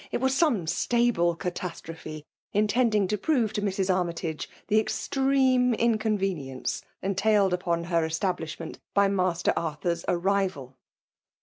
—^it 0.11 0.19
was 0.19 0.33
some 0.35 0.65
stable 0.65 1.35
catastrophe^ 1.37 2.23
intending 2.53 3.07
to 3.07 3.19
prove 3.19 3.53
to 3.53 3.61
Mrs. 3.61 3.93
Armytage 3.93 4.49
the 4.67 4.79
ex* 4.79 5.07
tseme 5.07 5.77
inconvenience 5.77 6.81
entailed 7.03 7.53
upon 7.53 7.83
her 7.83 8.03
esta 8.05 8.33
bliahment 8.33 8.79
by 8.95 9.07
Master 9.07 9.53
Arthur*s 9.55 10.03
arrival. 10.07 10.75